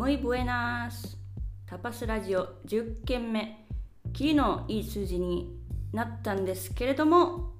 [0.00, 1.18] Muy buenas.
[1.66, 3.66] タパスラジオ10件目
[4.14, 5.54] キリのいい数字に
[5.92, 7.50] なったんですけれども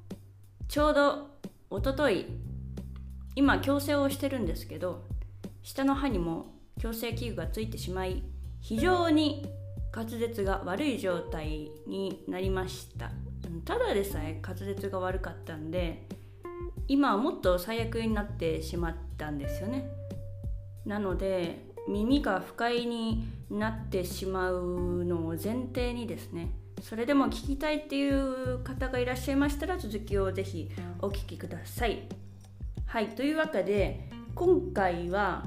[0.66, 1.26] ちょうど
[1.68, 2.24] おととい
[3.37, 5.04] 今矯正をしてるんですけど
[5.62, 8.22] 下の歯にも矯正器具がついてしまい
[8.62, 9.46] 非常に
[9.95, 13.11] 滑舌が悪い状態になりました
[13.66, 16.09] ただでさえ滑舌が悪かったんで
[16.88, 20.00] 今はもっと最悪になってしまったんですよね。
[20.86, 26.50] なので耳が不快になってしまうのを前提にですね
[26.82, 32.08] それでも聞きたいっていう方がいらっしゃいましたら続きをぜひお聞きください。
[32.86, 35.44] はいというわけで今回は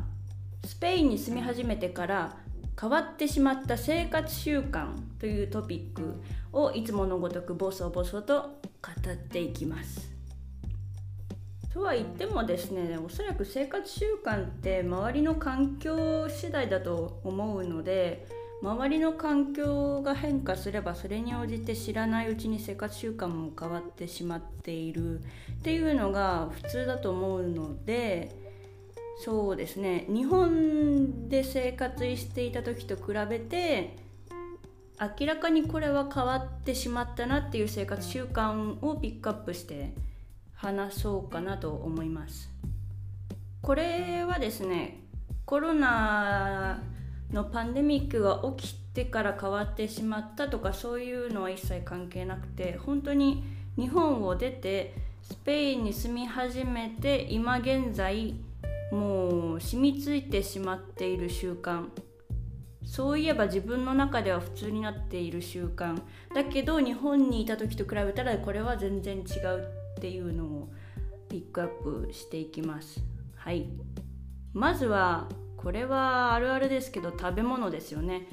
[0.66, 2.38] スペインに住み始めてから
[2.80, 4.88] 変わってしまった生活習慣
[5.20, 6.22] というトピック
[6.52, 8.42] をいつものごとくボソボソと
[8.82, 10.13] 語っていきます。
[11.74, 18.28] とは言ってもですねおそらく生活習慣って周りの環境次第だと思うので
[18.62, 25.24] 周りの環境が変化すればそれに応じて知らないうちに生活習慣も変わってしまっているっ
[25.64, 28.32] ていうのが普通だと思うので
[29.26, 33.98] そうですね日本で生活していた時と比べて
[35.20, 39.94] 明らかにこれは変わってしまったなっていう生活習慣をピックアップして
[40.64, 42.50] 話そうかなと思います。
[43.62, 45.02] これはですね
[45.46, 46.82] コロナ
[47.32, 53.44] のパンデミックが起きてから変わってしまったとかそういうのは一切関係なくて本当に
[53.78, 58.36] 日本を出てスペインに住み始めて今現在
[58.92, 61.90] もう染みついてしまっている習慣。
[62.86, 66.00] そういえば自分の中では普通になっている習慣。
[66.36, 69.83] だけど日本にいた時と比べたらこれは全然違う。
[69.98, 70.70] っていうのを
[71.30, 73.02] ピックアップしていきます。
[73.36, 73.68] はい。
[74.54, 78.28] まずはこれはあるあるですけど食べ物ですよね。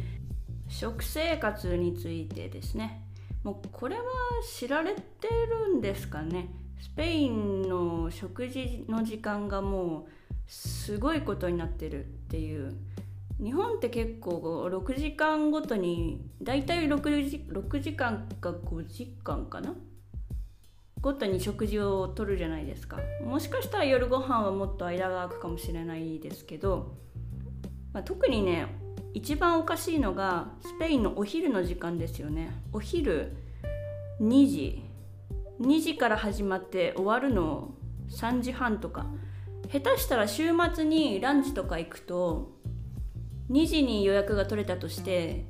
[0.68, 3.04] 食生活についてですね。
[3.42, 4.02] もうこれは
[4.46, 6.48] 知られてるんですかね。
[6.80, 10.10] スペインの食事の時間がもう
[10.46, 12.74] すごいことになってるっていう。
[13.42, 19.74] 日本って結構6時間ごとにだいたい 6, 時6時間か5時間かな？
[21.00, 22.98] ごとに食事をとるじゃないですか。
[23.24, 26.94] もしかしたら夜ご飯はもっと間が空くかもしれないですけど
[27.92, 28.66] まあ、特にね
[29.14, 32.50] 一番おかしいのがスペインのお昼の時間ですよね。
[32.72, 33.36] お昼
[34.20, 34.84] 2時。
[35.60, 37.74] 2時から始まって終わるの
[38.10, 39.06] 3時半とか。
[39.70, 42.52] 下手したら週末にランチとか行くと
[43.50, 45.44] 2時に予約が取れたとして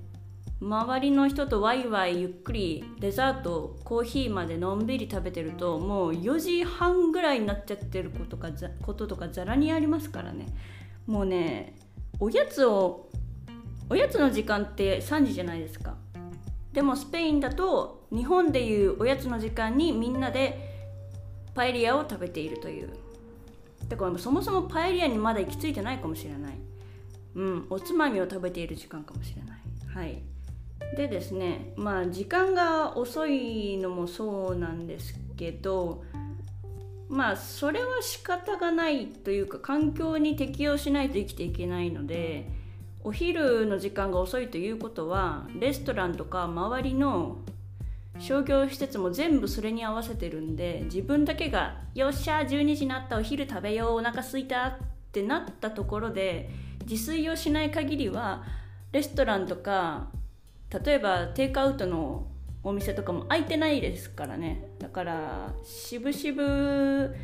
[0.61, 8.51] 周りの人とワイワイゆっくりデザートコーヒーまでのんびり食べてるともう4時半ぐらいになっちゃってることか
[8.83, 10.47] こととかざらにありますからね。
[11.07, 11.77] もうね
[12.19, 13.09] おやつを
[13.89, 15.97] おやつの時間って3時じゃないですか。
[16.73, 20.69] でもスペインだと日本でいうおやつの時間にみんなで
[21.55, 22.91] パエリアを食べているという。
[23.89, 26.61] だからそもそもパエリアにまだ行き着いてないかもしれない。
[27.35, 29.61] うんおつまみを食べている時間かもしれない。
[29.87, 30.23] はい。
[30.97, 36.03] でですねまあ時間が遅いのもそうなんですけど
[37.09, 42.49] まあそれは仕方がないというか環境に適応しないと生きていけないので
[43.03, 47.39] お昼の時間が遅いということはレストランとか周りの
[48.19, 54.77] 商業施設も全部それに合わせてるんで自分だけが「よっしゃ12時になったお昼食べようお腹すいた」っ
[55.13, 56.51] てなったところで
[56.87, 58.45] 自炊をしない限りは
[58.93, 60.09] レストランとか
[60.73, 62.27] 例えばテイクアウトの
[62.63, 64.69] お店とかも開いてないですからね。
[64.79, 67.15] だから渋々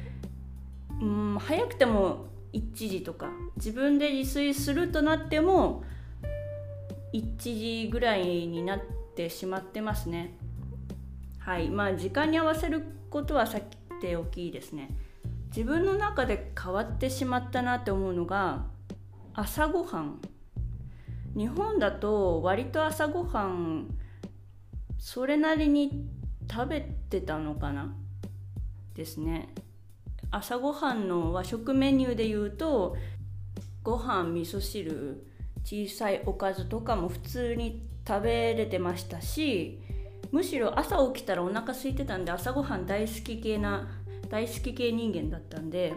[1.01, 5.85] うん早くても1時とか自分で自炊するとなっても
[7.13, 8.81] 1時ぐらいになっ
[9.15, 10.35] てしまってますね。
[11.39, 11.69] はい。
[11.71, 13.61] まあ時間に合わせることはさ
[14.01, 14.91] ておきですね。
[15.49, 18.67] 自分の中で変わってしまったなって思うのが
[19.35, 20.21] 朝ごはん。
[21.37, 23.89] 日本だと割と朝ごはん
[24.99, 26.09] それなりに
[26.51, 27.95] 食べてたのかな？
[28.95, 29.49] ですね。
[30.31, 32.97] 朝ごはんの和食メニューで言うと
[33.83, 35.27] ご飯味噌汁
[35.63, 39.81] 小さいおかずとかも普通に食べれてましたし
[40.33, 43.89] むしろ朝起きたらお腹空いてたんで朝ごはん大好き系な
[44.29, 45.95] 大好き系人間だったんで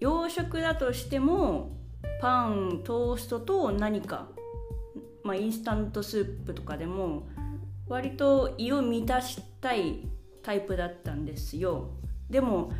[0.00, 1.78] 洋食だとしても
[2.20, 4.28] パントーストと何か、
[5.30, 7.28] まあ、インスタントスープとかでも
[7.86, 10.08] 割と胃を満たしたい
[10.42, 11.90] タイプだったんですよ。
[12.28, 12.72] でも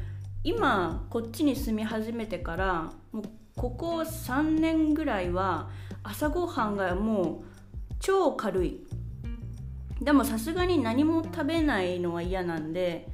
[0.42, 3.24] 今こっちに住み始めてからもう
[3.56, 5.70] ここ3年ぐらいは
[6.02, 8.84] 朝ごはんがもう超軽い。
[10.00, 13.06] でもさすがに何も食べないのは嫌なんで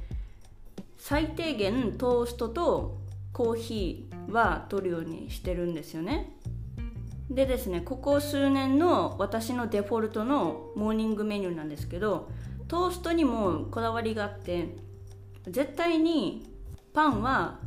[0.97, 2.97] 最低限トーストと
[3.33, 6.36] コーヒーは取るようにしてるんですよね。
[7.29, 12.29] でですねここ数年の私のデフォルトのモーニングメニューなんですけど
[12.67, 14.75] トーストにもこだわりがあって
[15.45, 16.45] 絶対に
[16.93, 17.59] パンは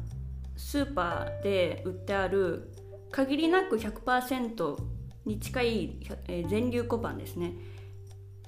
[0.56, 2.72] スーパーで売ってある
[3.10, 4.76] 限りなく100%
[5.24, 6.00] に近い
[6.48, 7.54] 全粒粉パンですね。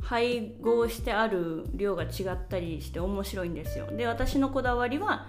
[0.00, 3.86] 配合してある量が違ったりして面白いんですよ。
[3.86, 5.26] で私のこだわりは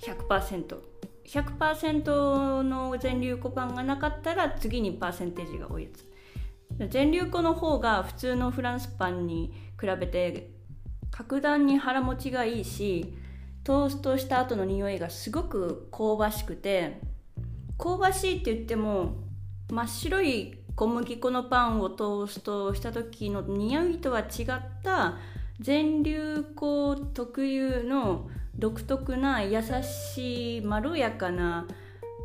[0.00, 0.92] 100%100%
[1.24, 6.12] 100%の全粒粉パンがなかったら次にパーセンテージが多いやつ。
[6.90, 10.50] 全粒粉の方が普通のフランスパンに比べて
[11.10, 13.14] 格段に腹持ちがいいし
[13.64, 17.00] トーストした後の匂いがすごく香ばしくて
[17.78, 19.16] 香ばしいって言っても
[19.70, 24.26] 真っ白い小麦粉のパンをトーストした時の匂いとは違っ
[24.82, 25.18] た
[25.60, 31.66] 全粒粉特有の独特な優しいまろやかな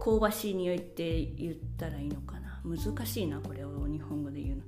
[0.03, 2.61] 香ばしい匂いって言ったらいいのかな。
[2.63, 4.63] 難しいなこれを日本語で言うの。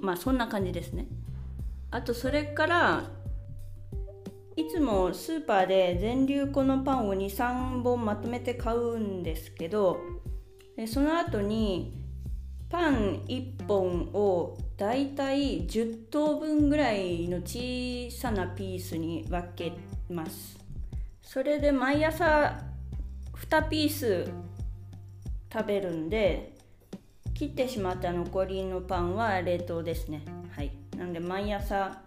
[0.00, 1.06] まあそんな感じですね。
[1.90, 3.10] あとそれから
[4.56, 9.98] いつもスーパーで全粒粉のパンを23本まとめて買うんですけど
[10.86, 12.01] その後に
[12.72, 19.74] パン1本をだいたい10等分ぐらいの小さなピースに分け
[20.08, 20.58] ます。
[21.20, 22.58] それで毎朝
[23.34, 24.26] 2ピース
[25.52, 26.56] 食べるんで
[27.34, 30.24] 切ってしまった残りのパンは冷凍ですね。
[30.56, 30.72] はい。
[30.96, 32.00] なんで毎朝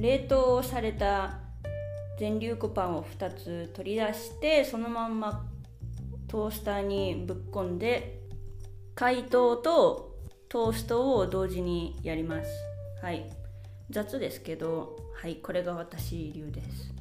[0.00, 1.38] 冷凍された
[2.18, 5.46] 全粒粉パンを2つ取り出してそのまんま
[6.26, 8.19] トースターにぶっ込んで
[9.00, 10.14] 解凍と
[10.50, 12.50] トーストを同時にやります。
[13.00, 13.30] はい。
[13.88, 16.92] 雑ですけどはいこれが私流です。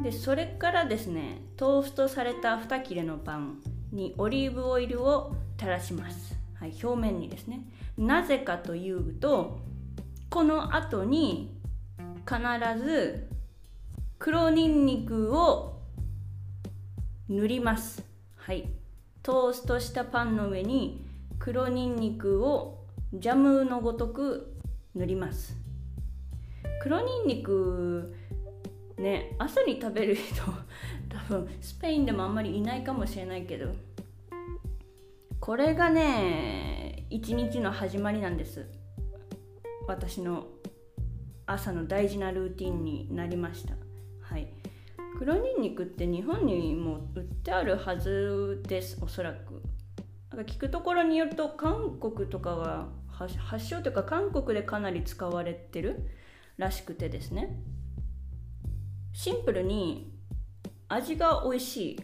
[0.00, 3.58] でそれからですねトーストされた2切れのパン
[3.90, 7.62] にオリーブオイルを垂らします、はい、表面にですね。
[7.98, 9.58] なぜかというと
[10.30, 11.58] この後に
[12.24, 12.38] 必
[12.80, 13.28] ず
[14.20, 15.80] 黒にんにくを
[17.28, 18.04] 塗ります。
[18.36, 18.68] はい。
[19.24, 21.03] トーストしたパンの上に
[21.38, 24.54] 黒にんにくをジャムのごとく
[24.94, 25.56] 塗ります。
[26.82, 28.14] 黒にんにく
[28.98, 30.42] ね朝に食べる人
[31.08, 33.72] 多分スペインでもあんまりいないかもしれないけど
[35.40, 38.66] これがね一日の始まりなんです。
[39.86, 40.46] 私の
[41.46, 43.74] 朝の大事なルーティンになりました。
[44.22, 44.48] はい。
[45.18, 49.62] 黒にんにくって日本にも売ってあるはずですおそらく。
[50.34, 56.10] なんか聞くところによると韓国とかが発祥というか韓国でかなり使われてる
[56.56, 57.56] らしくてですね。
[59.12, 60.12] シンプルに
[60.88, 62.00] 味が美味しい。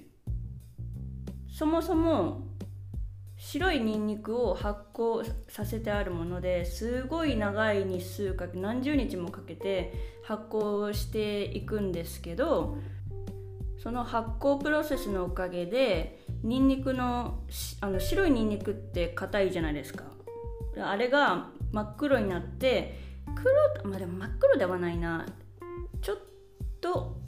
[1.52, 2.46] そもそも
[3.36, 12.78] 白いニンニクを発酵させてあるものですごい長い日数かけ何十日もかけて発酵していくんですけど
[13.82, 17.40] その発酵プロセスのおかげでニンニクの
[17.80, 20.04] あの白いニンニクって硬いじゃないですか。
[20.82, 22.98] あれが真っ黒になって
[23.34, 25.26] 黒まあでも真っ黒ではないな。
[26.00, 26.16] ちょっ
[26.80, 27.20] と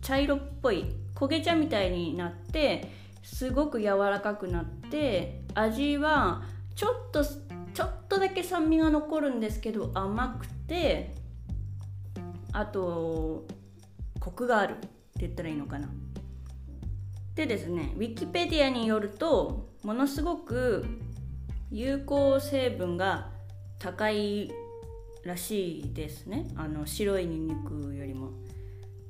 [0.00, 2.90] 茶色っぽい焦げ茶みたいになって
[3.22, 6.42] すごく柔らかくなって味は
[6.74, 11.14] ちょっとちょっとだけ酸味が残るんですけど甘くて
[12.52, 13.46] あと
[14.20, 14.88] コクがあるって
[15.20, 15.88] 言ったらいいのかな。
[17.34, 20.84] でですねウィキペディアによるとものすごく
[21.70, 23.30] 有効成分が
[23.78, 24.52] 高い
[25.24, 26.48] らしいですね。
[26.56, 28.30] あの白いニンニクよりも。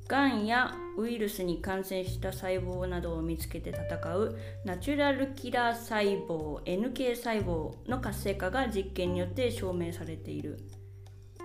[0.06, 10.58] がんやウイルスに感染した細胞などを見つけて戦うナチュラルキラー細胞 NK 細胞の活性化が実験によって証明されている。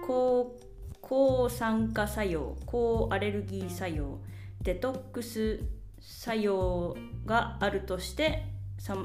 [0.06, 0.58] 抗
[1.02, 4.20] 抗酸化作用抗アレルギー作用
[4.62, 5.62] デトックス
[6.10, 8.46] 作用があるとして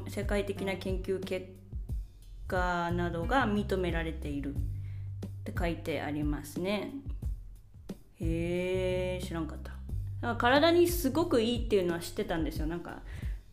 [0.09, 1.47] 世界的な研究結
[2.47, 4.55] 果などが認められている。
[5.43, 6.93] って書いてありますね。
[8.21, 9.73] へえ知らんかった。
[9.73, 9.79] だか
[10.21, 12.67] ら体にすごくいいっていうのは知ってたんですよ。
[12.67, 13.03] なんか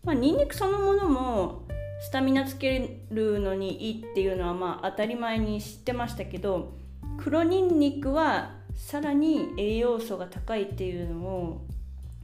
[0.03, 1.68] まあニンニクそのものも
[2.01, 6.77] スタミナつけるのにいいっていうのはまあ当たり前に知ってましたけど
[7.18, 11.65] 黒ニンニクはさらに栄養素が高いっていうのを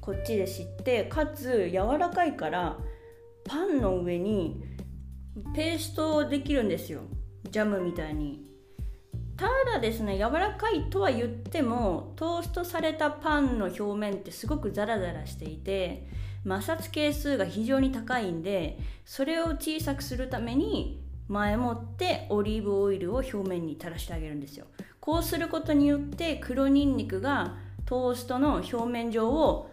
[0.05, 2.77] こっちで知ってかつ柔らかいから
[3.43, 4.61] パンの上に
[5.55, 7.01] ペーストできるんですよ。
[7.49, 8.45] ジャムみたいに。
[9.35, 16.07] ただですね柔らかいとは言ってもトーストされたパンの表面ってすごくザラザラしていて
[16.47, 24.67] 摩擦係数が非常に高いんでそれを小さくするために前もってオリーブオイルを表面に垂らしてあげるんですよ。
[24.99, 29.71] こうすることによって黒ニンニクがトーストの表面上を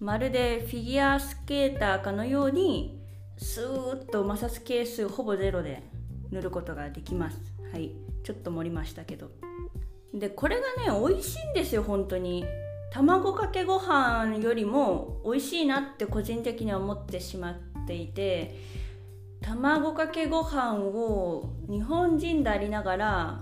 [0.00, 3.00] まるでフィギュアスケーターかのように
[3.36, 5.82] スーッと摩擦係数ほぼゼロで
[6.30, 7.38] 塗ることができます。
[7.72, 7.92] はい。
[8.22, 9.30] ちょっと盛りましたけど。
[10.14, 12.44] でこれがね美味しいんですよ本当に。
[12.90, 18.58] 卵かけご飯よりも美味しいなって個人的には思ってしまっていて
[19.42, 23.40] 卵かけご飯を日本人でありながら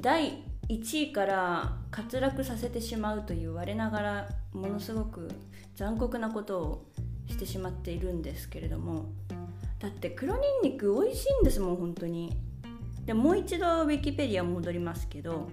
[0.00, 5.30] 第1位から滑落させてしまうという我ながらものすごく
[5.76, 6.86] 残酷なことを
[7.28, 9.06] してしまっているんですけれども
[9.78, 12.32] だって黒ニンニク美味しいんですもん本当に。
[13.04, 15.48] でもう一度ウィキペディア戻りますけど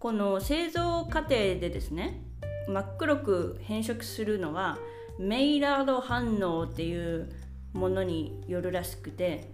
[0.00, 2.20] この製造過程でですね
[2.66, 4.78] 真っ黒く変色するのは
[5.20, 7.30] メイラード反応っていう
[7.72, 9.50] ものによるらしくて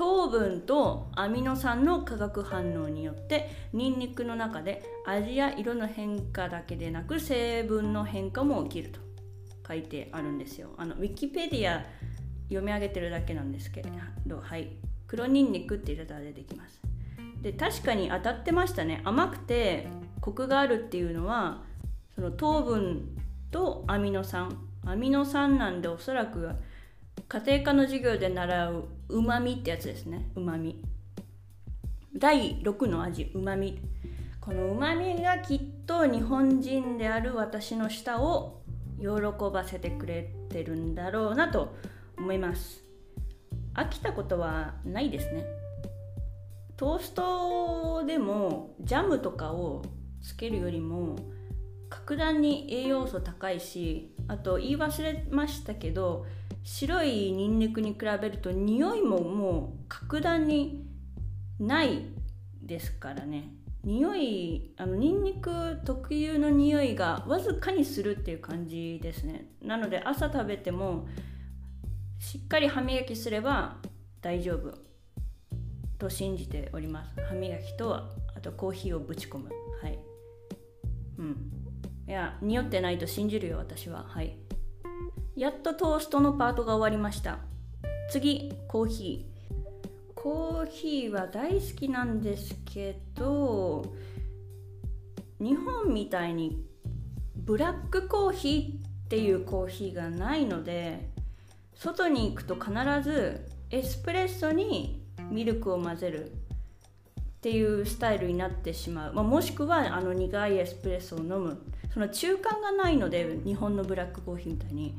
[0.00, 9.00] 糖分とアミノ酸の化学反応によってニンニクの中で味や色の変化だけでなく成分の変化も起きると。
[9.68, 10.70] 書いてあるんですよ。
[10.78, 11.84] あのウィキペディア
[12.44, 13.84] 読み上げてるだけなんですけ
[14.26, 14.70] どはい。
[15.06, 16.80] 黒ニンニクって入れたら出てきます。
[17.42, 19.02] で確かに当たってましたね。
[19.04, 19.86] 甘くて
[20.22, 21.60] コクがあるっていうのは
[22.14, 23.18] その糖分
[23.50, 24.66] とアミノ酸。
[24.86, 26.52] アミノ酸なんでおそらく
[27.28, 30.30] 家庭科の授業で習ううまみってやつですね。
[30.34, 30.82] うまみ
[32.16, 33.80] 第6の味うまみ
[34.40, 38.62] このうまみがきっと日本人である私の舌を
[38.98, 39.06] 喜
[39.52, 41.74] ばせてくれてるんだろうなと
[42.18, 42.82] 思います。
[43.74, 45.44] 飽きたことはないですね。
[46.76, 49.82] トーストでもジャムとかを
[50.22, 51.16] つけるよりも
[51.90, 56.24] 格段に栄養素高いしあと言い忘れましたけど
[56.62, 60.86] 白いニンニクに比べると匂いももう格段に
[61.58, 62.06] ない
[62.62, 63.54] ですからね。
[63.82, 69.46] 匂いあのニンニク特有の匂いがわずかにするっていう感じですね。
[69.62, 71.06] なので朝食べても
[72.18, 73.78] しっかり歯磨きすれば
[74.20, 74.74] 大丈夫
[75.98, 77.14] と信じております。
[77.28, 79.50] 歯磨きとあとコーヒーをぶち込む。
[79.82, 79.98] はい。
[81.18, 81.50] うん。
[82.06, 84.04] いや匂ってないと信じるよ私は。
[84.08, 84.36] はい。
[85.36, 87.38] やっとトーストのパートが終わりました。
[88.10, 89.30] 次コーヒー。
[90.14, 93.82] コーヒーは大好きなんですけど
[95.38, 96.62] 日本みたいに
[97.36, 101.08] ブラックコーヒーっていうコーヒーがないので
[101.74, 102.72] 外に行くと必
[103.02, 106.34] ずエスプレッソにミルクを混ぜるっ
[107.40, 111.62] ていうスタイルになってしまう、まあ、もしくはあの苦いエスプレッソを飲む。
[111.94, 114.94] その中間がないので日本のブラックコーヒーみたいに。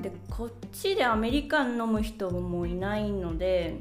[0.00, 3.76] でこっちでアメリカン飲む人もいないので、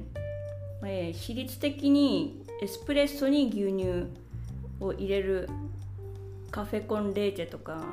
[0.83, 4.07] えー、比率的にエスプレッソに牛乳
[4.79, 5.49] を入れる
[6.51, 7.83] カフェコンレーチェとか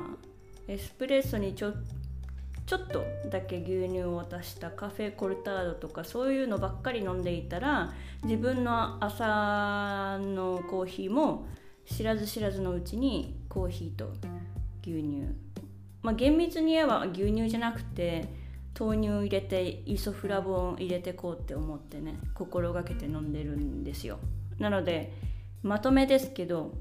[0.67, 1.73] エスプレッソにちょ
[2.67, 11.47] ちょっとだけ牛乳を足したカフェコルタードとかそういうのばっかり飲んでいたら自分の朝のコーヒーも
[11.87, 14.11] 知らず知らずのうちにコーヒーと
[14.83, 15.23] 牛乳
[16.01, 18.27] まあ厳密に言えば牛乳じゃなくて
[18.79, 24.19] 豆乳入れてイソフラボン入れてこうって思ってね心がけて飲んでるんですよ。
[24.57, 25.13] なので
[25.63, 26.73] まとめですけど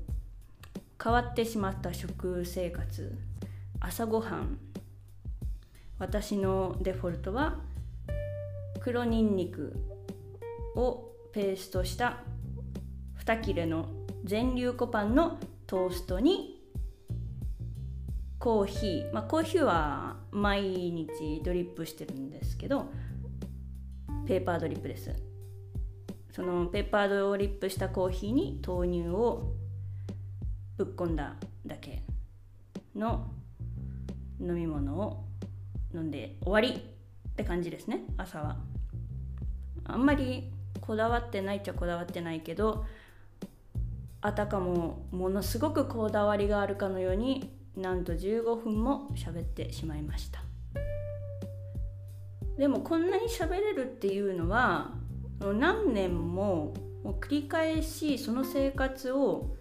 [1.03, 3.17] 変わってしまった食生活
[3.81, 4.59] 朝ごはん
[5.99, 7.57] 私のデフォルトは
[8.81, 9.77] 黒にんにく
[10.77, 12.19] をペーストした
[13.25, 13.89] 2切れの
[14.25, 16.58] 全粒粉パンのトーストに
[18.39, 22.87] コーヒー、まあ、コーヒーは毎日ドリップしてるんですけど
[24.27, 25.15] ペーパードリップです。
[26.31, 29.55] そのペーパードリップしたコーヒーに豆乳を
[30.77, 31.35] ぶっ込んだ
[31.67, 32.03] だけ
[32.95, 33.29] の
[34.41, 35.25] 飲み物を
[35.93, 38.59] 飲んで終わりって感じですね朝は。
[39.85, 42.85] あんまりこだわってないっちゃこだわってないけど
[44.21, 50.43] あたかもものすごくこだわりがあるかのようになんと15分も喋ってしまいました。
[52.57, 54.95] でもこんなに喋れるっていうのは
[55.41, 56.75] 何年も
[57.21, 59.55] 繰り返しその生活を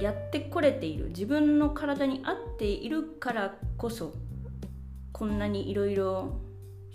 [0.00, 1.08] やってこれている。
[1.08, 4.14] 自分の体に合っているからこそ
[5.12, 6.40] こんなにいろいろ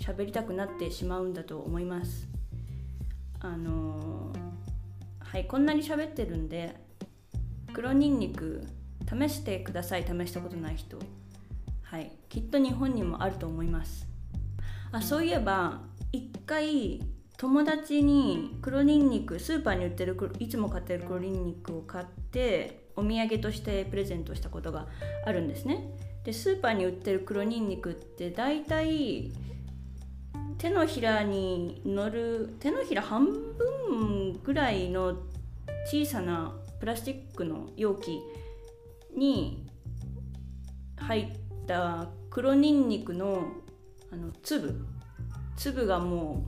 [0.01, 2.27] 喋りたくなってしまうんだと思います。
[3.39, 4.39] あのー、
[5.19, 6.75] はいこんなに喋ってるんで
[7.71, 8.65] 黒ニンニク
[9.09, 10.03] 試してください。
[10.03, 10.97] 試したことない人。
[11.83, 12.11] はい。
[12.29, 14.07] きっと日本にもあると思います。
[14.91, 17.01] あそういえば一回
[17.37, 24.87] 友達に黒ニンニクスーパーに売ってるいつも買ってる黒ニンニクを買ってお土産としてプレゼントしたことが
[25.25, 25.91] あるんですね。
[26.23, 29.31] でスーパーに売ってる黒ニンニクって大体
[30.57, 35.17] 手のひらに乗る手のひら半分ぐらいの
[35.85, 38.19] 小さなプラスチックの容器
[39.17, 39.67] に
[40.95, 43.51] 入った黒ニンニクの
[44.11, 44.85] あの粒。
[45.57, 46.45] 粒がも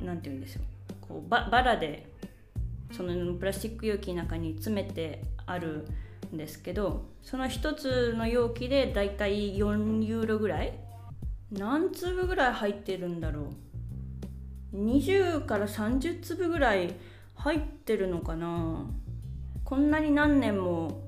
[0.00, 0.62] う何て言うんですよ。
[1.00, 2.12] こうババラで
[2.92, 5.88] そのプラスチック容器の中に詰めてある
[6.32, 10.78] んですけどその1つの容器でだいたい4ユーロぐらい。
[11.50, 13.50] 何粒ぐらい入ってるんだろ
[14.72, 14.76] う。
[14.76, 16.94] 20から30粒ぐらい
[17.34, 18.86] 入ってるのかな。
[19.64, 21.01] こんなに何年も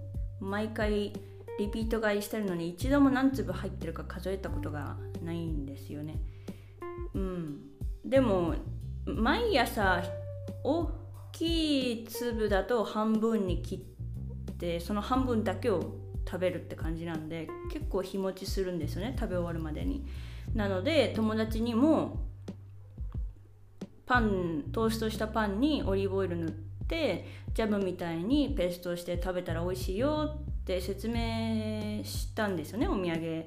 [0.44, 1.12] 毎回
[1.58, 6.20] リピート買いしてるのに一度も何粒入ってるか数えたことがないんですよね。
[7.14, 7.60] うん。
[8.04, 8.54] でも
[9.06, 10.02] 毎朝
[10.62, 10.90] 大
[11.32, 13.76] きい粒だと半分に切
[14.52, 15.94] ってその半分だけを
[16.26, 20.04] 食べるって感じなんで結構日持ちするんですよね食べ終わるまでに。
[20.54, 22.20] なので友達にも
[24.06, 33.44] パントーストしたパンにオリーブオイル塗ってジャムみたいにペーストして食べたら美味しいよって説明したんですよねお土産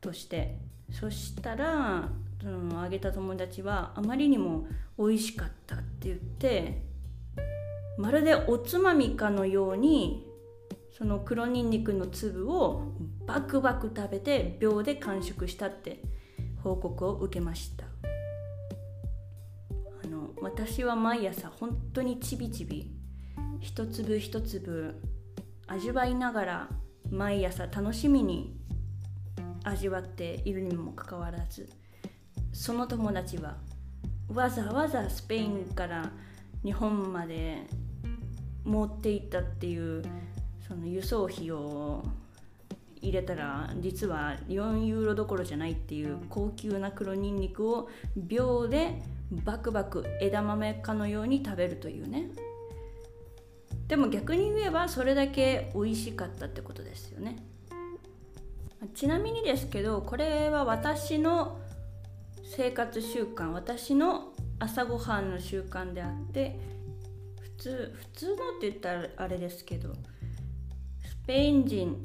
[0.00, 0.70] として。
[0.92, 2.08] そしたら
[2.42, 4.66] そのあげた友達はあまりにも
[4.98, 6.82] 美味しかったって言って
[7.98, 10.26] まるでおつまみかのように
[10.96, 12.82] その黒にんにくの粒を
[13.26, 16.02] バクバク食べて秒で完食したって
[16.62, 17.89] 報告を受けました。
[20.42, 22.90] 私は毎朝本当にちびちび
[23.60, 24.94] 一粒一粒
[25.66, 26.68] 味わいながら
[27.10, 28.56] 毎朝楽しみに
[29.64, 31.68] 味わっているにもかかわらず
[32.52, 33.58] その友達は
[34.28, 36.10] わざわざスペインから
[36.64, 37.66] 日本まで
[38.64, 40.02] 持っていったっていう
[40.66, 42.02] その輸送費を
[43.02, 52.30] 入れたら実は4ユーロどころじゃないっていう高級な黒ニンニクを秒でバクバク枝豆かのように食べるというね。
[53.88, 57.36] でも逆に言えばそれだけ美味しかったってことですよね。
[58.94, 61.58] ちなみにですけどこれは私の
[62.44, 66.58] 生活習慣私の朝ごはんの習慣であって
[67.40, 69.94] 普通普通のって言ったらあれですけど
[71.04, 72.02] スペイン人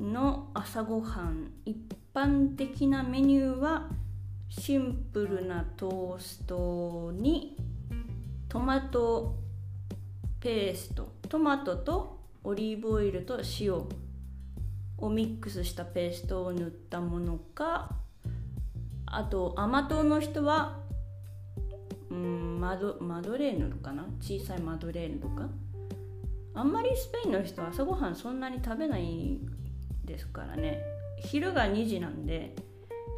[0.00, 1.76] の朝ごはん一
[2.14, 3.88] 般的なメニューは
[4.48, 7.56] シンプルなトーストに
[8.48, 9.36] トマト
[10.40, 11.12] ペースト。
[11.28, 13.84] トマトとオリーブオイルと塩。
[15.02, 17.90] をミックスしたペーストを塗ったものか
[19.06, 20.78] あと甘党の人は
[22.10, 24.04] うんマドマドレーヌかな？
[24.20, 25.48] 小さいマドレーヌとか？
[26.52, 29.40] あんまりスペインの人は朝ごはんそんなに食べない
[30.10, 30.82] ですからね
[31.18, 32.54] 昼が2時なんで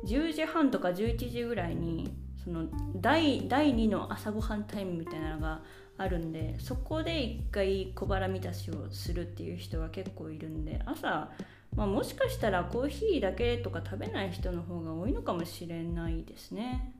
[0.06, 2.12] 10時半とか11時ぐらいに
[2.44, 5.62] その第第2の朝ごはんタイムみたいなのが
[5.96, 11.30] あるんでそこで一回小腹満たしをするっていう人が結構いるんで朝、
[11.76, 16.94] まあ、もしかしたらコーヒーだけとか食べない人の方が多いのかもしれないですね。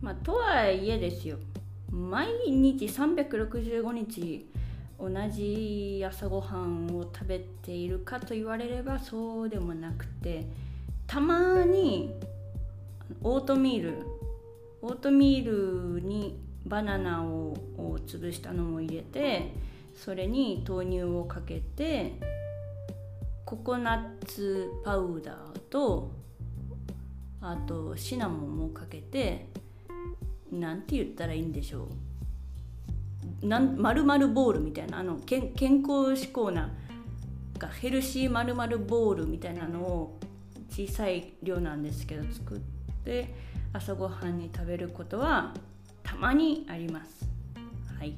[0.00, 1.38] まあ、とはいえですよ
[1.90, 4.48] 毎日365日
[4.98, 10.44] 同じ朝ごはんを食べているかと言われればそうでもなくて
[11.06, 12.14] たまに
[13.22, 14.06] オートミール
[14.82, 17.56] オートミールにバナナを
[18.06, 19.52] 潰したのも入れて
[19.94, 22.12] それに豆乳をかけて
[23.44, 26.10] ココナッツパウダーと
[27.40, 29.46] あとシナモンもかけて
[30.50, 32.07] なんて言ったらいいんでしょう。
[33.42, 35.52] なん丸々ボールみたいなあの健
[35.82, 36.70] 康志向な
[37.58, 40.18] かヘルシーまるまるボールみたいなのを
[40.70, 42.58] 小さい量なんですけど作っ
[43.04, 43.34] て
[43.72, 45.54] 朝ごはんに食べることは
[46.02, 47.28] たまにあります。
[47.98, 48.14] はい。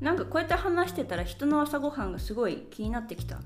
[0.00, 3.38] なんかこうやって話してたら人の朝ごはんがすごい気になってきた。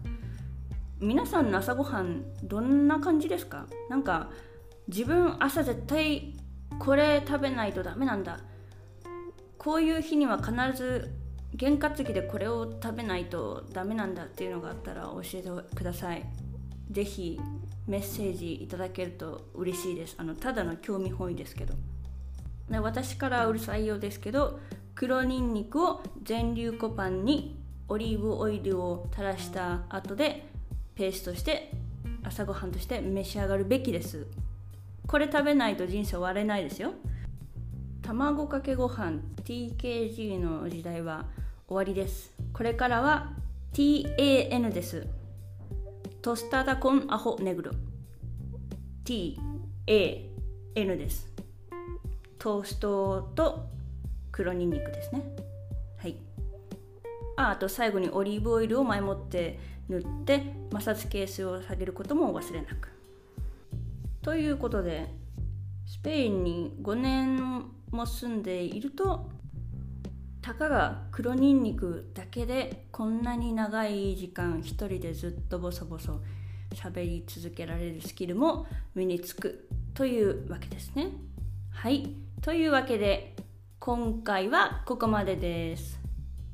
[1.01, 3.67] 皆さんの朝ごはんどんな感じですか？
[3.91, 4.31] なんか
[4.89, 6.35] 自分朝絶対
[6.79, 8.41] これ食べないとダメなんだ。
[9.65, 11.11] こういう日には必ず
[11.57, 16.23] 験担ぎでこれを食べないとダメなんだっていうのがあったら教えてください。
[16.91, 17.41] 是非
[17.87, 20.17] メッセージいただけると嬉しいです。
[20.19, 21.75] あのただの興味本位ですけど。
[22.69, 24.61] で私からうるさいようですけど
[24.95, 30.47] 黒にんにくを全粒粉パンにオリーブオイルを垂らした後で
[30.95, 31.73] ペーストして
[32.23, 34.27] 朝ごはんとして召し上がるべきです。
[35.07, 36.93] これ食べないと人生終われないですよ。
[38.05, 41.25] 卵かけご飯 TKG の時代は
[41.67, 42.33] 終わりです。
[42.53, 43.33] これからは
[43.73, 45.07] TAN です。
[46.21, 47.73] トスタダコンアホネグロ。
[49.07, 49.47] TAN
[50.75, 51.33] です。
[52.39, 53.71] トーストと
[54.31, 55.23] 黒にんにくですね。
[55.97, 56.17] はい。
[57.37, 62.91] ああと最後にオリーブオイルを前もって塗って摩擦係数を下げることも忘れなく。
[64.21, 65.09] ということで
[65.87, 69.31] スペインに5年も住んでいると
[70.43, 76.21] たかが黒にんにくだけでこんなに長い時間一人でずっとボソボソ
[76.75, 81.13] 喋り続けられるスキルも身につくというわけですね。
[81.71, 83.35] はいというわけで
[83.79, 85.99] 今回はここまでです。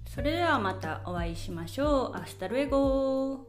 [0.08, 2.16] それではまたお会いしましょう。
[2.16, 3.48] Hasta luego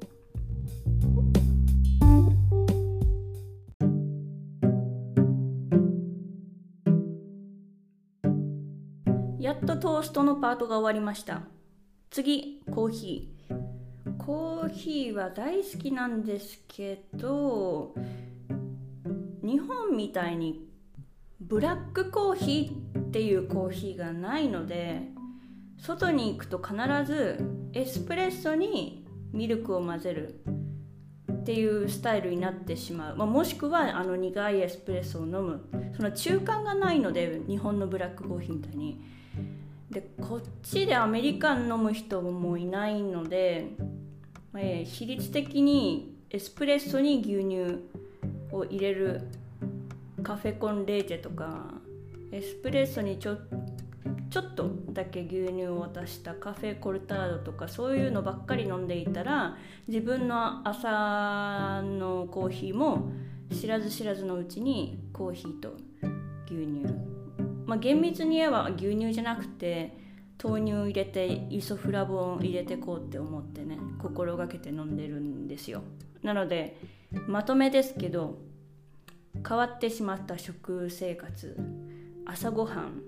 [9.42, 11.42] やっとトーストのパートが終わりました。
[12.12, 14.18] 次、コーヒー。
[14.20, 17.96] コーヒーは大好きなんですけど、
[19.42, 20.70] 日本みたいに
[21.40, 25.02] ブラックコーヒーっていうコーヒーがないので、
[25.80, 30.44] 外に行くと必ずエスプレッソにミルクを混ぜる
[31.32, 39.02] っていうスタイルになってしまう、まあ、もしくはあの苦いエスプレッソを飲むその中間がないので日本のブラックコーヒーみたいに
[39.92, 43.68] でこっちでアメリカン飲む人もいないので、
[44.56, 47.84] えー、比率的にエスプレッソに牛乳
[48.54, 49.28] を入れる
[50.24, 51.66] カフェコンレーテとか
[52.32, 53.38] エスプレッソにちょ
[54.30, 59.58] ちょっとだけ牛乳を足したカフェコルタードとかそういうのばっかり飲んでいたら
[59.90, 63.12] 自分の朝のコーヒーも
[63.52, 65.76] 知らず知らずのうちにコーヒーと
[66.46, 67.11] 牛乳
[67.72, 69.96] まあ厳密に言えば牛乳じゃなくて
[70.44, 75.82] 豆乳入れてイソフラボン入れてこうって思ってね心がけて飲んでるんですよ。
[76.22, 76.76] なので
[77.28, 78.40] まとめですけど
[79.48, 81.56] 変わってしまった食生活
[82.26, 83.02] 朝ごはん。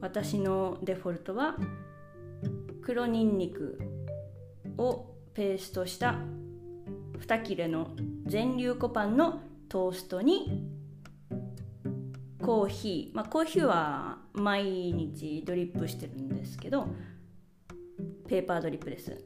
[0.00, 1.56] 私のデフォルトは
[2.80, 3.78] 黒にんにく
[4.78, 6.14] をペーストした
[7.18, 7.90] 2切れの
[8.24, 10.77] 全粒粉パンのトーストに
[12.48, 16.88] コーヒー、まあ、コーヒーは毎日ドリップしてるんですけど
[18.26, 19.22] ペーパードリップです。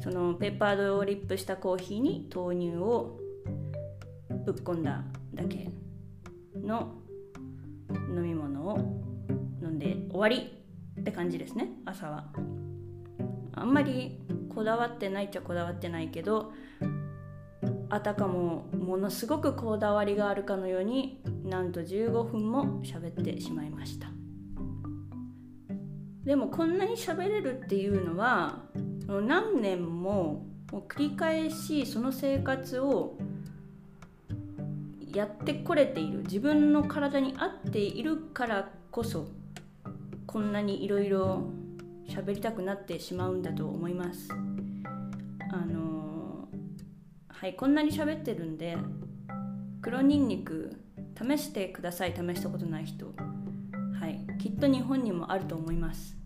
[0.00, 3.18] そのペーパードリップしたコーヒーに豆乳を
[4.46, 5.02] ぶっ込んだ
[5.34, 5.68] だけ
[6.62, 6.94] の
[8.14, 8.78] 飲み物を
[9.60, 10.52] 飲んで終わり
[11.00, 12.28] って感じですね朝は。
[13.54, 14.20] あんまり
[14.54, 16.52] こだわってないっちゃこだわってないけど
[17.94, 24.08] あたかもものすごくこだわりがあるかのようになんと15分も喋ってしまいました。
[26.24, 28.64] でもこんなに喋れるっていうのは
[29.06, 30.44] 何年も
[30.88, 33.16] 繰り返しその生活を
[35.14, 36.22] やってこれている。
[36.22, 39.28] 自分の体に合っているからこそ
[40.26, 41.44] こんなにいろいろ
[42.08, 44.28] 喋りたくなってしまうんだと思います。
[45.52, 45.83] あの
[47.44, 48.74] はいこんなに喋ってるんで
[49.82, 50.80] 黒にんにく
[51.14, 53.04] 試してください試したことない人。
[53.04, 56.16] はいきっと日本にもあると思います。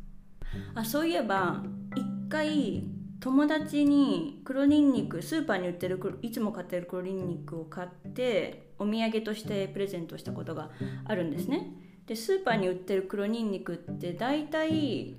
[0.77, 1.65] あそういえば
[1.97, 2.85] 一回
[3.19, 10.71] 友達に黒にんにくスーパーに売ってるいつも買ってる黒にんにくを買ってお土産としてプレゼントしたことが
[11.05, 11.73] あるんですね。
[12.07, 15.17] でスーパーに売ってる黒にんにくって大体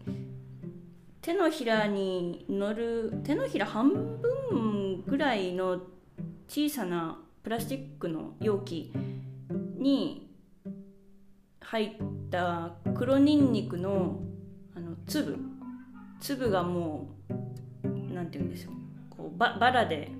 [1.22, 5.82] 手のひらに乗る手のひら半分ぐらいの
[6.48, 8.94] 小さなプラスチックの容器
[9.78, 10.30] に
[11.62, 11.90] 入っ
[12.32, 14.20] た黒にんにくの
[14.76, 15.38] あの粒。
[16.20, 17.10] 粒がも
[17.84, 18.74] う何て言うんでしょう。
[19.10, 20.12] こうババラで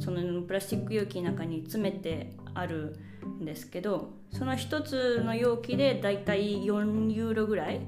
[0.00, 2.98] そのプラスチック容器の中に詰めてある
[3.40, 7.80] んですけどその1つの容器でだいたい4ユーロぐらい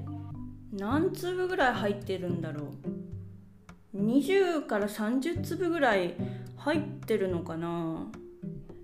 [0.73, 2.73] 何粒ぐらい入ってるんだろ
[3.93, 6.15] う？20から30粒ぐらい
[6.57, 8.07] 入ってるのかな？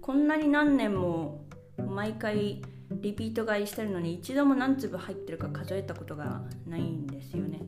[0.01, 1.45] こんなに何年も
[1.77, 7.61] 毎回リピート買いしてるのに一度も何粒入ってるか数えたことがないんですよね。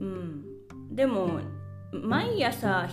[0.00, 0.44] うん。
[0.90, 1.40] でも
[1.92, 2.88] 毎朝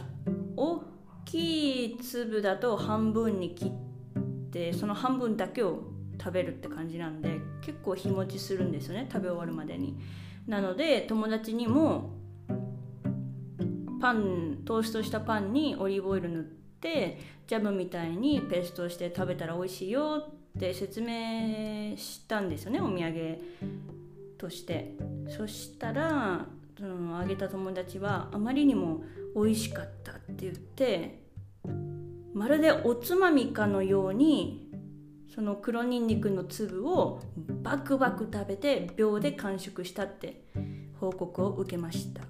[0.56, 0.82] 大
[1.26, 3.72] きい粒だと半分に切っ
[4.52, 5.84] てその半分だけを
[6.18, 9.98] 食べるって感じなんで結構日持ちするんですよね食べ終わるまでに。
[10.48, 12.14] なので友達にも
[14.00, 20.24] パントーストしたパンにオリーブオイル塗ってジャムみたいにペーストして食べたら美味しいよ
[20.56, 23.38] って説明したんですよねお土産
[24.38, 24.96] として。
[25.30, 26.46] そしたら
[26.78, 29.04] そのあげた友達はあまりにも
[29.36, 31.24] 美味しかったって言って
[32.34, 34.65] まるでおつまみかのように
[35.36, 37.22] その黒にんにくの粒を
[37.62, 40.46] バクバク食べて秒で完食したって
[40.98, 42.22] 報告を受けました。
[42.22, 42.26] あ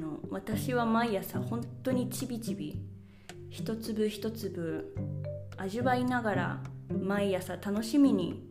[0.00, 2.80] の私は毎朝本当にちびちび
[3.50, 4.94] 一粒一粒
[5.58, 8.48] 味わいながら毎朝楽しみに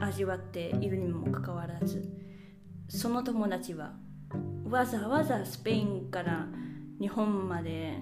[0.00, 2.08] 味わっているにもかかわらず
[2.88, 3.94] その友達は
[4.64, 6.46] わざわざスペインから
[7.00, 7.98] 日本まで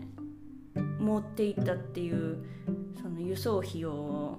[0.74, 2.44] 持っていったっていう
[3.00, 4.38] その輸送費を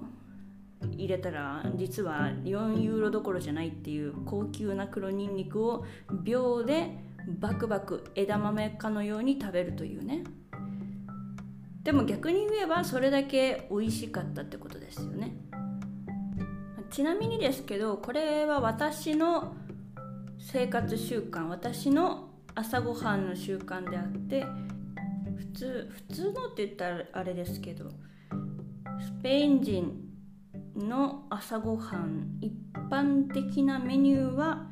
[0.92, 5.84] 入れたら実は4ユーロどころじゃないっていう高級な黒にんにくを
[6.22, 10.24] 秒でバクバク枝豆かのように食べるというね。
[11.82, 15.36] でも逆に言えばそれだけ美味しかったってことですよね。
[16.90, 19.54] ちなみにですけどこれは私の
[20.38, 24.46] 生活習慣私の朝ごはんの習慣であって
[25.54, 27.90] 通普通のって言ったらあれですけど
[29.00, 30.04] スペイン人
[30.76, 32.52] の朝ごはん一
[32.90, 34.66] 般的なメニューは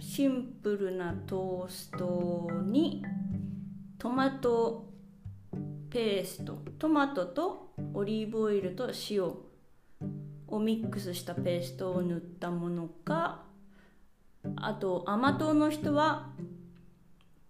[0.00, 3.04] シンプルなトーストに
[3.98, 4.88] トマト
[5.90, 9.24] ペーストトマトとオリーブオイルと塩
[10.46, 13.42] をミックスしたペーストを塗ったものか
[14.56, 16.30] あと甘党の人は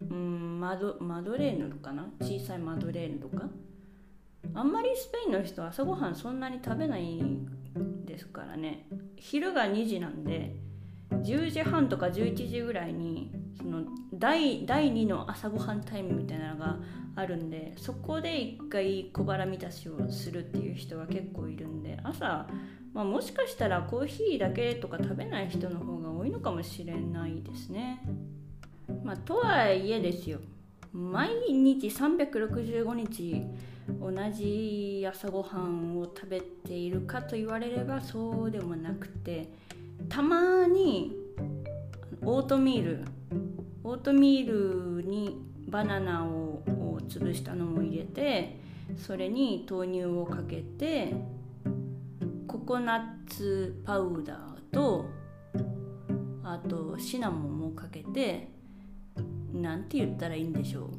[0.01, 2.09] うんマドマドレーヌかな？
[2.21, 3.49] 小さいマドレーヌとか？
[4.55, 7.21] あんまりスペインの人は朝ごはんそんなに食べない
[8.05, 8.87] ですからね。
[9.17, 10.57] 昼が2時なんで
[11.11, 13.83] 10時半とか11時ぐらいにその
[14.15, 16.77] 第第2の朝ごはんタイムみたいなのが
[17.17, 22.47] あるんでそこで一回小腹満たしをするっていう人は結構いるんで朝、
[22.95, 28.01] まあ、もしかしたらコーヒーだけとか食べない人の方が多いのかもしれないですね。
[29.05, 30.39] まあ、とはいえですよ。
[30.93, 33.47] 毎日365日
[34.01, 39.53] 同じ朝ごはんを食べているかと言われればそうでもなくて
[40.09, 41.17] たまに
[42.23, 43.05] オートミール
[43.85, 46.63] オートミールにバナナを
[47.09, 48.59] 潰したのも入れて
[48.97, 51.15] それに豆乳をかけて
[52.47, 55.07] ココナッツパウダーと
[56.43, 58.58] あとシナモンもかけて
[59.53, 60.91] なんて言ったらいいんでしょ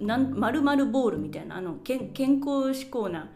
[0.00, 0.04] う。
[0.04, 3.30] なん丸々ボールみたいなあの健康志向な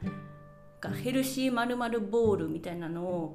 [1.03, 3.35] ヘルシー丸々ボールみたいなのを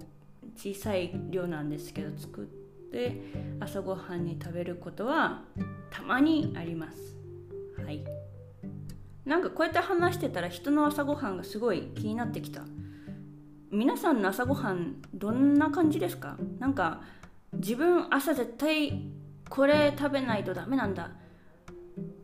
[0.55, 2.45] 小さい量なんですけど作っ
[2.91, 3.21] て
[3.59, 5.43] 朝ごはんに食べることは
[5.89, 7.15] たまにあります。
[7.83, 8.03] はい。
[9.25, 12.61] なんかこうやって話してたら人の朝ごはんがすごい気になってきた。
[13.71, 16.37] 皆さんの朝ごはんどんな感じですか？
[16.59, 17.01] なんか
[17.53, 19.01] 自分朝絶対
[19.53, 21.11] これ食べないとダメなんだ。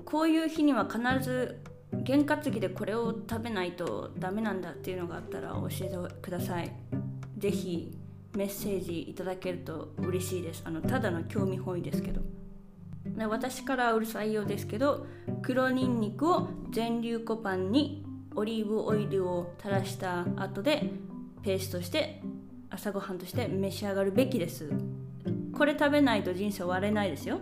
[0.03, 1.61] こういう日には必ず
[2.03, 6.71] 験担ぎでこれを食べないとダメなんだっていうのがあったら教えてください。
[7.37, 7.95] 是非
[8.35, 10.63] メッセージいただけると嬉しいです。
[10.65, 12.21] あのただの興味本位ですけど。
[13.27, 15.05] 私からうるさいようですけど
[15.43, 20.89] 黒にんにくを全粒粉パンにオリーブオイルを垂らした後で
[21.43, 22.23] ペーストして
[22.71, 24.71] 朝ごはんとして召し上がるべきです
[25.57, 27.39] これ食べないと人生終われないですよ。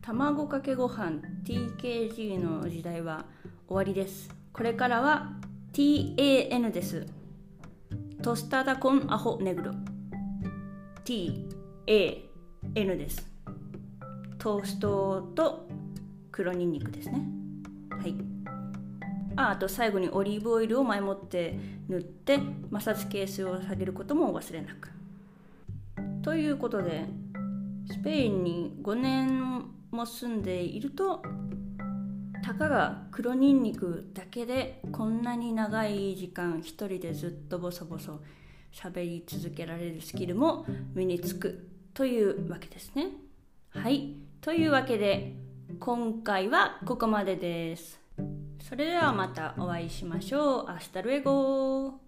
[0.00, 3.24] 卵かけご飯 TKG の時代は
[3.68, 4.34] 終わりです。
[4.52, 5.32] これからは
[5.72, 7.06] TAN です。
[8.22, 9.72] トスタダコンアホネグロ。
[11.04, 11.36] TAN
[12.74, 13.26] です。
[14.38, 15.68] トーストと
[16.30, 17.22] 黒にんにくですね。
[17.90, 18.14] はい。
[19.36, 22.38] ああと最後にオリーブオイルを前もって塗って
[22.70, 24.90] 摩擦係数を下げることもお忘れなく。
[26.22, 27.04] ということで
[27.90, 31.22] スペインに5年も住んでいると
[32.42, 38.20] たかが黒ニンニクだけでこんなに長い時間一人でずっとボソボソ
[38.72, 43.08] 喋り続けられるスキルも身につくというわけですね。
[43.70, 45.34] はいというわけで
[45.78, 48.00] 今回はここまでです。
[48.60, 50.70] それではまたお会いしましょう。
[50.70, 52.01] Hasta luego